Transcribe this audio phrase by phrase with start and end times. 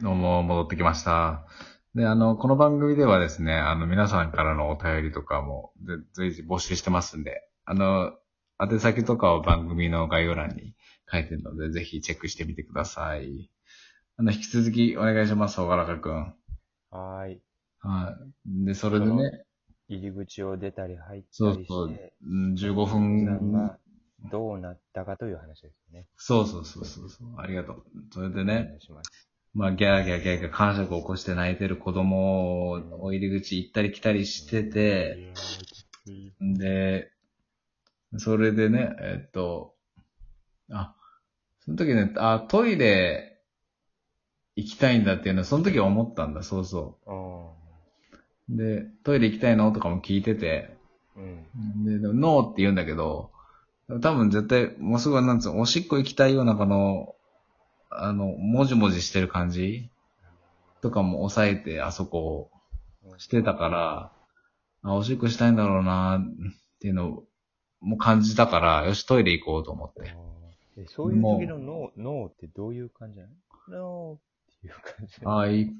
[0.00, 1.44] どうも、戻ってきました。
[1.96, 8.12] で、あの、この番組ではですね、あの、皆さんからのお便りとかも、で随時募集してますんで、あの、
[8.62, 10.74] 宛先とかを番組の概要欄に
[11.10, 13.50] 書いてるので、ぜひチェックしてみてください。
[14.16, 16.34] あの、引き続きお願いします、小柄かくん。
[16.90, 17.42] はーい。
[17.80, 18.66] はい。
[18.66, 19.46] で、それでね、
[19.88, 23.78] 入り口を出たり入ったりして、そうそう、うん15さん分が、
[24.30, 26.06] どうなったかという話ですよね。
[26.16, 27.84] そうそうそうそうそう、ありがとう。
[28.12, 29.27] それでおね、願いします。
[29.54, 35.32] まあ、ギャーギャーギャーギャー感触を起こして泣いてる子供を入り口行ったり来たりしてて、
[36.40, 37.10] で、
[38.18, 39.74] それでね、えっと、
[40.70, 40.94] あ、
[41.60, 43.40] その時ね、あ、トイレ
[44.56, 47.52] 行きたいんだっていうのは、その時は思ったんだ、そうそあ
[48.48, 48.56] う。
[48.56, 51.84] で、トイレ行きたいのとかも聞いてて、ーうん。
[51.84, 53.30] で、でもノーって言うんだけど、
[54.00, 57.14] 多分絶対、もうすぐなんつうの、おしっこ行きたいような、この、
[57.90, 59.90] あの、もじもじしてる感じ
[60.80, 62.50] とかも抑えて、あそこ
[63.04, 64.12] をしてたから、
[64.82, 67.24] あ、おしっこしたいんだろうなっていうのを、
[67.80, 70.14] もう感じたから、よし、トイレ行こうと思って。
[70.76, 73.32] えそういう時のノー、ノーってどういう感じなの？
[73.70, 74.20] ノーっ
[74.60, 75.14] ていう感じ。
[75.24, 75.70] あ、いい、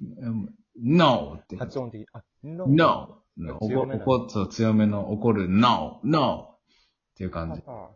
[0.80, 1.38] No!
[1.40, 1.56] って。
[1.56, 2.06] 発音的に。
[2.12, 3.22] あ、ノ No!
[3.60, 4.04] 強めなの？
[4.04, 6.00] 怒、そう、強めの怒る No!
[6.02, 6.56] No!
[7.12, 7.60] っていう感じ。
[7.62, 7.90] パパ、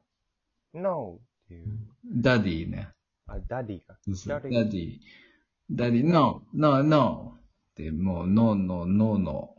[0.74, 1.78] No っていう。
[2.04, 2.88] Daddy ね。
[3.26, 3.96] あ、 Daddy が。
[4.26, 6.42] ダデ Daddy。Daddy、No!
[6.52, 7.38] No!
[7.74, 8.54] て、もう、No!
[8.54, 8.86] No!
[8.86, 9.18] No!
[9.18, 9.54] No!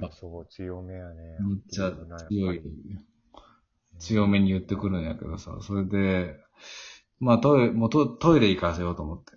[0.00, 1.38] あそう、強めやね。
[1.40, 1.92] めっちゃ
[2.28, 2.62] 強い。
[3.98, 6.36] 強めに言ってくるんやけどさ、それで、
[7.18, 9.32] まあトイレ、もうトトイレ行かせようと思って。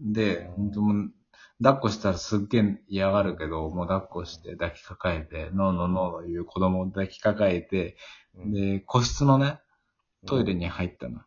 [0.00, 1.12] で、うんほんともう
[1.62, 7.96] 抱っこしたらすっげえ嫌がるけど、もう抱っこして抱きかかえて、ノーノーノーの言う子供を抱きかかえて、
[8.34, 9.60] うん、で、個室のね、
[10.26, 11.20] トイレに入ったの。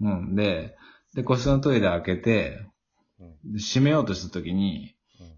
[0.00, 0.18] うん。
[0.18, 0.34] うん。
[0.36, 0.76] で、
[1.14, 2.66] で、個室のトイレ開けて、
[3.56, 5.28] 閉めようとした時に、うん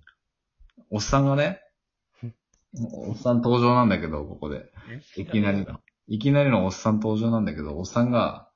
[0.93, 1.61] おっさんがね
[2.23, 2.35] うん、
[3.11, 4.73] おっさん登場なんだけど、ここで。
[5.17, 5.81] いきなりの。
[6.09, 8.51] いきなりのおっさん登場なんだけど、おっさんが、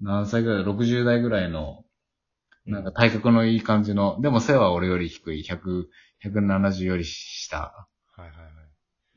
[0.00, 1.84] 何歳ぐらい ?60 代ぐらいの、
[2.66, 5.86] なんか体格のいい感じの、でも背は俺より低い、100、
[6.22, 7.86] 170より下は
[8.18, 8.50] いはいはい。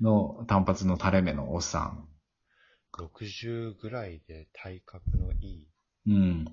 [0.01, 2.07] の単発の垂れ目のおっさん。
[2.93, 5.72] 60ぐらいで体格のいい。
[6.07, 6.45] うん。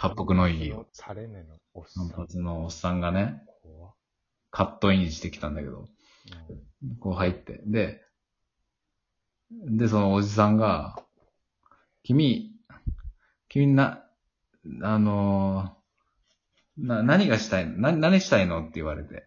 [0.00, 2.42] 滑腹のいいその垂れ目のおっさん。
[2.42, 3.42] のおっさんがね、
[4.50, 5.86] カットインしてきたんだけど、うん
[7.00, 7.60] こう入って。
[7.66, 8.00] で、
[9.50, 11.02] で、そのおじさんが、
[12.04, 12.52] 君、
[13.48, 14.04] 君な、
[14.82, 17.76] あのーな、何がしたいの？
[17.78, 18.60] な、何したいの？
[18.60, 19.26] って言われて。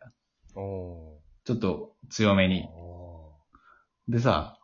[0.56, 2.70] おちょっと強めーに。
[2.74, 3.34] お
[4.08, 4.58] でさ、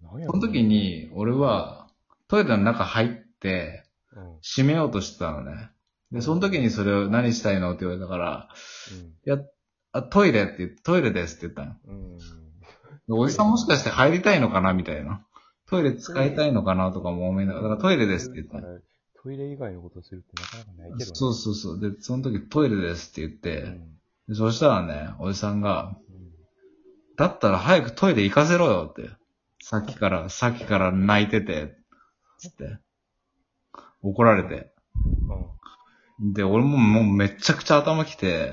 [0.00, 1.88] その時、に、俺は、
[2.28, 3.08] トイレの中入っ
[3.40, 3.87] て、
[4.18, 4.38] うん。
[4.42, 5.70] 閉めようとしてたのね。
[6.12, 8.48] で、その時にそれを何したいのって言われたから、
[9.26, 9.38] いや、
[9.92, 11.76] あ、トイレって言って、トイレですって言ったの。
[11.86, 13.20] うん。
[13.20, 15.24] おじさんもしかして入りたいのかなみたいな。
[15.66, 18.78] トイレ使いたいのかなとかも思いながら、だからトイレですって言ったの。
[19.22, 21.04] トイレ以外のことするってなかなかないけどね。
[21.12, 21.80] そうそうそう。
[21.80, 23.98] で、その時トイレですって言って、うん。
[24.28, 26.18] でそしたらね、おじさんが、うん
[27.18, 29.10] だったら早くトイレ行かせろよって。
[29.60, 31.74] さっきから、さっきから泣いてて、
[32.38, 32.78] つって。
[34.02, 34.72] 怒られて。
[36.20, 38.52] で、俺ももうめちゃくちゃ頭きて。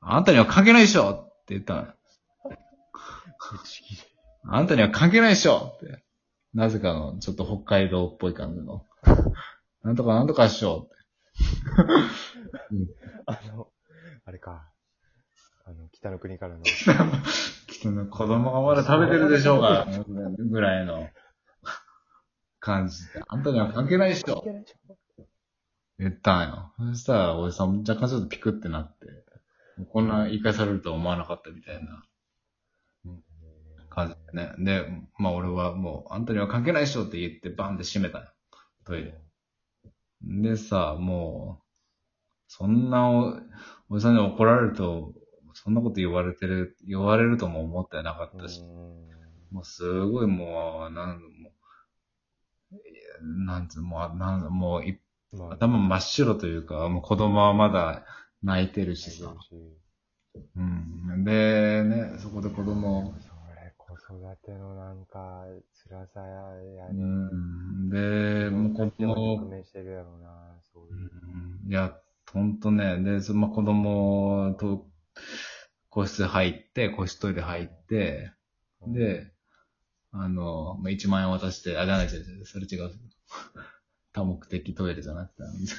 [0.00, 1.86] あんたには関係ないでしょって言ったの。
[4.44, 6.02] あんたには関係ないでしょって。
[6.54, 8.84] なぜかの、ちょっと北海道っぽい感じの。
[9.82, 10.94] なんとかなんとかっしょって。
[13.26, 13.68] あの、
[14.24, 14.68] あれか。
[15.64, 16.62] あの、北の国からの。
[16.62, 16.70] き
[17.78, 19.86] っとね、子供がまだ食べてるでしょうが、
[20.38, 21.08] ぐらいの
[22.62, 23.20] 感じで。
[23.26, 24.42] あんたには関係ないでしょ
[25.98, 26.72] 言ったんよ。
[26.92, 29.06] そしたら、おじさん若干ちょっとピクってなって、
[29.90, 32.04] こんな言い返されるとは思わなかったみたいな
[33.90, 34.54] 感じでね。
[34.58, 34.86] で、
[35.18, 38.32] まあ俺はもう、あんたには関係ないでしょって言ってバンって閉めたよ。
[38.84, 39.20] トイレ。
[40.22, 41.64] でさ、もう、
[42.46, 43.40] そんなお、
[43.88, 45.14] おじさんに怒られると、
[45.54, 48.62] そんなこと言われてる、言われるとも思ってなかったし、
[49.50, 51.52] もうすごいもう、なん、もう、
[53.22, 55.00] なんつう、もう、なんもうい、
[55.32, 58.04] まあ頭真っ白というか、もう子供はまだ
[58.42, 59.34] 泣いてるしさ。
[59.48, 59.54] し
[60.56, 61.24] うん。
[61.24, 65.44] で、ね、そこで子供、それ、子育てのなんか、
[65.88, 67.02] 辛さややうね。
[67.02, 67.90] ん。
[67.90, 71.10] で、もう子供直、面してるやろうな、そういう。
[71.66, 71.96] うんいや、
[72.32, 74.86] ほんとね、で、そまあ、子供と、
[75.90, 78.32] 個室入って、個室トイレ入って、
[78.88, 79.32] で、
[80.12, 82.16] あの、まあ、1万円渡して、あ、じゃない、そ
[82.58, 82.90] れ違う。
[84.12, 85.74] 多目的トイレじゃなくて、 じ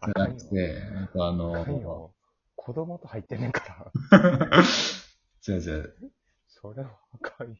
[0.00, 0.82] あゃなくて、
[1.16, 2.14] ああかんの、よ。
[2.56, 4.20] 子供と入ってんねんから。
[5.46, 5.94] 違う違う。
[6.48, 7.56] それはあかんよ。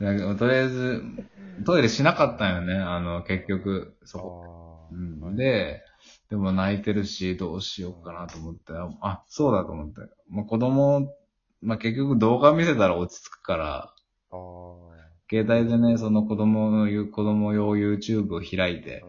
[0.00, 1.02] なんかとりあえず、
[1.64, 4.88] トイレしなかったんよね、あの、結局、そこ。
[4.92, 5.82] うん、で、
[6.30, 10.00] でも泣いてるし、どうしようかなと思って、あ、そうだと思って。
[10.28, 11.12] もう子供、
[11.60, 13.94] まあ、結局動画見せたら落ち着くから。
[15.30, 19.04] 携帯でね、その子供の言う、子供用 YouTube を開いて、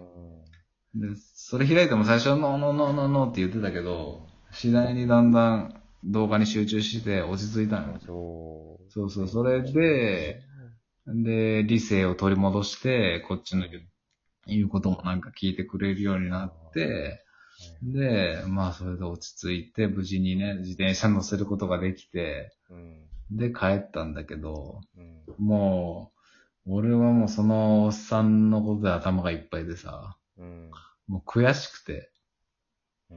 [0.96, 1.14] うん。
[1.14, 8.00] で、それ開いても最初はノーノーノーノーノーって言ってたけど、次第にだんだん動画に集中して落ち着いたのよ。
[8.00, 9.12] そう。
[9.12, 10.42] そうそれで、
[11.08, 13.66] で、理性を取り戻して、こっちの
[14.48, 17.24] 言うこともなんか聞いてくれるようになって、
[17.82, 23.38] で、まあそれで落ち着いて、無事にね、自転車乗せることができて、うん。
[23.38, 25.17] で、帰ったんだけど、うん。
[25.38, 26.12] も
[26.66, 30.72] う、俺はもうそのおっさんのことで頭がいっぱいでさ、うん。
[31.08, 32.12] もう悔しくて、
[33.10, 33.16] う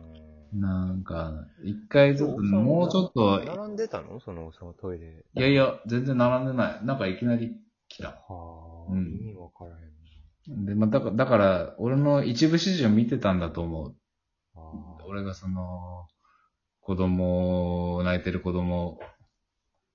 [0.57, 0.61] ん。
[0.61, 1.33] なんか、
[1.65, 4.21] 一回ちょっと、もうちょっと、並んでたの？
[4.21, 5.25] その、そのトイレ。
[5.35, 6.85] いやいや、全然並んでない。
[6.85, 7.57] なんかいきなり
[7.89, 8.09] 来た。
[8.09, 13.95] はあ、うん意味わからへんで、まあ、だから、だから、俺の一部始終を見てたんだと思う。
[15.09, 16.07] 俺がその、
[16.81, 18.99] 子供、泣いてる子供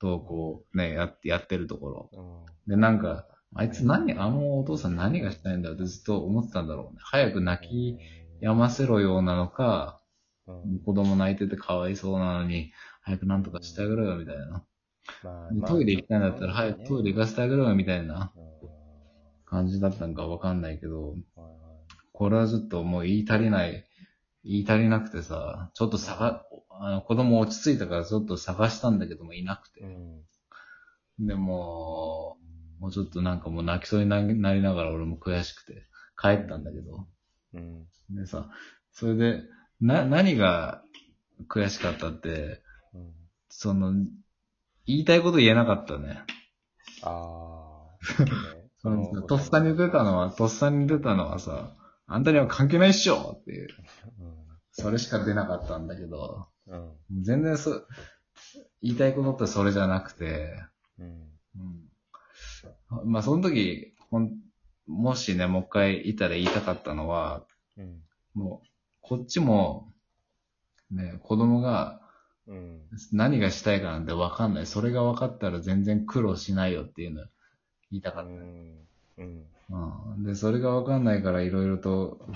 [0.05, 2.45] と、こう、ね、やって、やってるところ。
[2.47, 2.51] あ。
[2.67, 3.25] で、なんか、
[3.55, 6.99] あいつ何、あのお父さん何がしたいんだろうってずっと思ってたんだろうね。
[7.01, 7.97] 早く泣き
[8.41, 10.01] 止ませろようなのか、
[10.47, 10.79] うん。
[10.79, 12.71] 子供泣いててかわいそうなのに、
[13.01, 14.63] 早くなんとかしてあげろよ、みたいな。
[15.23, 18.45] までトイレ行きたいんだったら、早くトイレ行かせてあげろよ、みたいなうん
[19.45, 21.19] 感じだったんかわかんないけど、はい
[22.17, 23.83] これはちょっともう言い足りない、
[24.45, 29.81] 言い足りなくてさ、ちょっと探、あの子供落ち着いたからちょっと探したんだけどもいなくて。
[29.81, 29.87] う
[31.23, 31.25] ん。
[31.27, 32.37] でも、
[32.79, 35.83] もうちょっとなんかもう泣きそうにななりながら俺も悔しくて
[36.19, 37.07] 帰ったんだけど。
[37.53, 37.85] うん。
[38.11, 38.49] でさ、
[38.91, 39.41] それで、
[39.81, 40.83] な、何が
[41.49, 42.61] 悔しかったって、
[42.93, 43.13] うん。
[43.49, 43.93] その、
[44.85, 46.21] 言いたいこと言えなかったね。
[47.01, 47.87] あ
[48.19, 48.23] あ。
[48.23, 48.31] ね
[48.77, 51.75] そのとっさに出たのは、とっさに出たのはさ、
[52.07, 53.67] あんたには関係ないっしょっていう、
[54.71, 56.91] それしか出なかったんだけど、うん。
[57.21, 57.85] 全然そ、
[58.81, 60.53] 言いたいことってそれじゃなくて、
[60.99, 61.29] うん。
[61.57, 63.11] うん。
[63.11, 63.93] まあ、その時、
[64.87, 67.45] もしね、もう一回いたら言いたかったのは、
[67.77, 68.01] うん。
[68.33, 68.67] もう、
[69.01, 69.91] こっちも、
[70.91, 72.01] ね、子供が
[72.47, 72.81] うん。
[73.11, 74.65] 何がしたいかなんてわかんない。
[74.67, 77.21] それが分かったら全然苦労しないよっていうの
[77.91, 78.29] 言いたかった。
[78.29, 78.87] うん。
[79.17, 79.45] うん。
[79.69, 80.23] うん。
[80.23, 82.27] で、それが分かんないからいろいろと、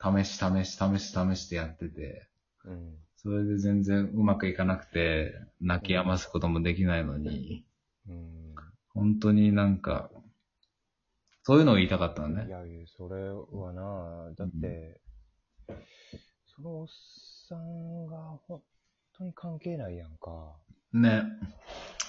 [0.00, 2.28] 試し試し試し試してやってて、
[2.64, 2.94] うん。
[3.16, 7.64] それで全然うまくいかなくて、泣き止ますこともできないのに、
[8.08, 8.54] うん。
[8.90, 10.10] 本当になんか、
[11.42, 12.46] そういうのを言いたかったのね。
[12.46, 15.00] いや、それはな、だって、
[16.56, 16.86] そのおっ
[17.48, 18.16] さんが
[18.46, 18.62] 本
[19.16, 20.56] 当に関係ないやんか。
[20.92, 21.22] ね。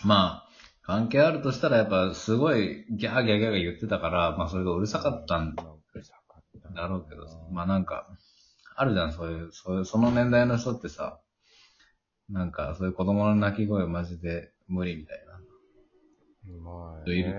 [0.04, 0.45] まあ、
[0.86, 8.08] 関係あるとしたらやっぱすごいギャーギャーギャーが言ってたから、まあそれがうるさかったんだろうけど、まあなんか、
[8.76, 11.20] あるじゃん、そういう、そういう、その年代の人ってさ、
[12.30, 15.26] なんかそういう子供の泣き声マジで無理みたい
[16.62, 17.34] まあ、いるね。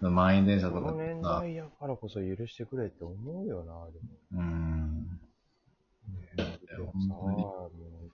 [0.00, 0.10] な。
[0.10, 4.08] 満員電車ことのかってさ、年代やからこそ許してくれって思うよな、でも。
[4.32, 5.20] うーん。
[6.66, 7.70] でもさ、も
[8.04, 8.10] う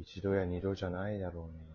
[0.00, 1.73] 一度や二度じゃないだろうね。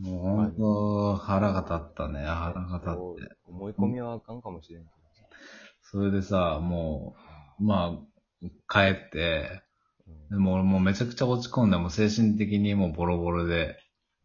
[0.00, 3.36] もう本当腹が立ったね、腹が立って。
[3.46, 4.90] 思い込みはあかんかもしれんけ
[5.82, 7.14] それでさ、も
[7.60, 8.00] う、ま
[8.42, 9.62] あ、帰って、
[10.30, 10.36] ど。
[10.36, 13.78] でも俺もうめちゃくちゃ落ち込んで、もう精神的にもうボロボロで、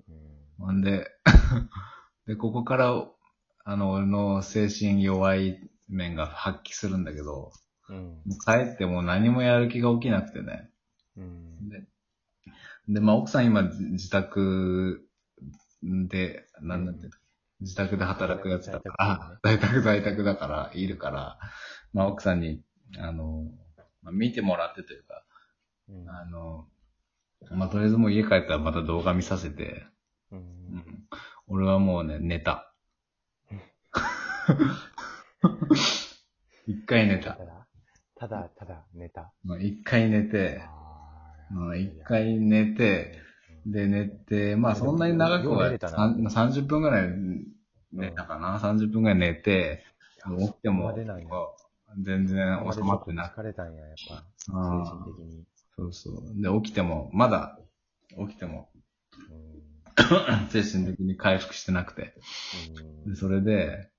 [0.08, 0.12] う
[0.64, 0.66] ん。
[0.66, 1.08] ほんで、
[2.26, 3.08] で、ここから、
[3.66, 7.52] あの、俺の精神弱い面が発揮するんだけど、
[8.46, 10.70] 帰ってもう何もやる気が起きなくてね。
[11.18, 11.70] うん。
[11.70, 11.84] で、
[12.90, 15.06] でまあ奥さん今自自宅
[15.84, 17.10] で、なんだって、
[17.62, 21.40] 自宅で働くやつだから、在宅在宅だから、いるから、
[21.94, 22.62] まあ奥さんに、
[22.98, 23.46] あの、
[24.02, 25.24] まあ、見てもらってというか、
[25.90, 26.10] うん。
[26.10, 26.68] あの、
[27.52, 29.86] まあとりあえずもう家帰ったらまた動画見させて、
[30.32, 30.36] う。
[30.36, 30.84] うんん、
[31.48, 32.74] 俺はもうね、寝た。
[36.68, 37.34] 一回寝た。
[37.34, 37.68] ただ、
[38.16, 39.34] ただ、ただ寝た。
[39.44, 40.62] まあ一回寝て、
[41.52, 43.18] あまあ一回寝て、
[43.66, 47.10] で寝て、まあそんなに長くはよう寝れたなさん30分ぐらい
[47.92, 49.84] 寝たかな、?30 分ぐらい寝て、
[50.40, 50.94] 起きても
[52.04, 54.24] 全然収まってなく疲れたんや、やっぱ。
[54.46, 55.44] 精神的に。
[55.76, 56.42] そうそう。
[56.42, 57.60] で、起きても、まだ、
[58.28, 58.70] 起きても、
[59.32, 59.50] うん
[60.50, 62.14] 精神的に回復してなくて。
[63.06, 63.90] うんで、それで、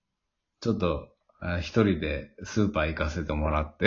[0.61, 1.09] ちょっと、
[1.40, 3.87] あ一人でスーパー行かせてもらって、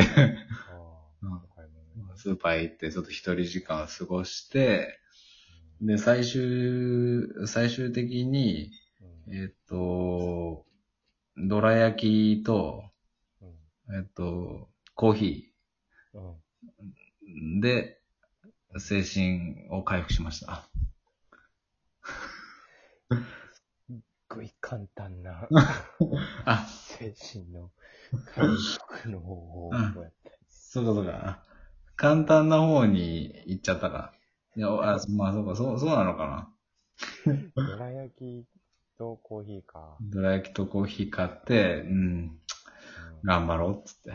[2.15, 4.99] スーパー行ってちょっと一人時間を過ごして、
[5.81, 8.71] で、最終、最終的に、
[9.27, 10.65] うんえっと、
[11.37, 12.83] どら焼きと、
[13.41, 13.45] う
[13.93, 15.53] んえっと、コーヒ
[16.13, 17.99] うんーで、
[18.77, 20.67] 精神を回復しました。
[23.09, 23.97] すっ
[24.29, 25.47] ごい簡単な
[26.45, 27.71] あ、精神の
[28.33, 30.31] 回復の方法をやった。
[30.49, 31.52] そうかそうか。
[31.95, 34.13] 簡単な方に行っちゃったか。
[34.55, 36.49] いや、 あ、まあそうか、そう、そうなのかな。
[37.55, 38.45] どら焼き
[38.97, 39.97] とコーヒーか。
[40.01, 42.39] どら焼きとコーヒー買って、うん、
[42.97, 44.09] うん頑張ろうっつって。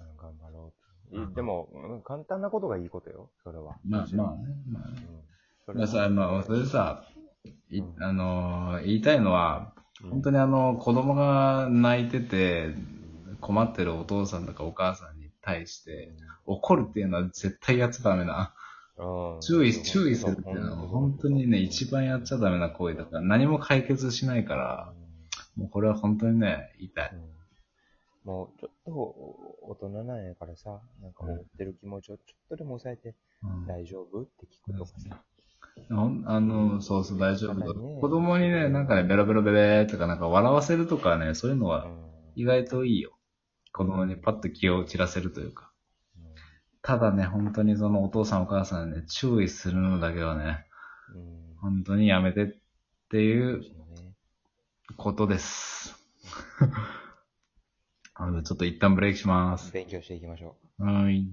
[0.00, 0.72] うん頑張ろ
[1.10, 1.32] うと。
[1.32, 3.76] いでも、うん簡単なことがいいことよ、それは。
[3.84, 5.06] まあまあね、まあね。
[5.08, 5.24] うん
[5.66, 7.04] それはまあさ、まあ、それでさ、
[7.70, 12.74] いうんあのー言いたいのは、うん本当にあの、子供が泣いてて、
[13.40, 15.13] 困ってるお父さんとかお母さんに
[15.44, 16.12] 対して、
[16.46, 18.54] 怒るっていうのは絶対やっちゃダメな。
[18.96, 24.92] うん注意、注意するっていうのは本当にね、一番やっちゃダメな行為だから、何も解決しないから、
[25.56, 26.92] もうこれは本当にね、言い。
[27.12, 27.34] うん
[28.24, 35.22] もう、ちょっと大人なんやからさ、なんか思ってる気持ちをちょっとでも抑えて、うん大丈夫って聞くとかさ。
[36.26, 37.66] あの、そうそう、大丈夫だ。
[37.74, 42.04] 子供にね、なんかね、ベロベロベレーとかなんか笑わせるとかね、そういうのはうん
[42.36, 43.12] 意外といいよ。
[43.74, 45.70] 子供にパッと気を散らせるというか。
[46.16, 46.24] うん
[46.80, 50.66] ただね、本当にそのお父さんお母さんにね、注意するのだけはね、
[51.14, 52.46] うん本当にやめてっ
[53.08, 53.62] ていう
[54.96, 55.96] ことです。
[58.14, 59.72] あの、ちょっと一旦ブレイクします。
[59.72, 60.84] 勉強していきましょう。
[60.84, 61.26] はい。